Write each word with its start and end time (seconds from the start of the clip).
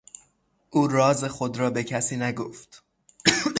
او 0.69 0.87
راز 0.87 1.23
خود 1.23 1.57
را 1.57 1.69
به 1.69 1.83
کسی 1.83 2.17
نگفت. 2.17 2.83